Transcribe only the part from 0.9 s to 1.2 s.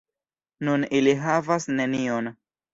ili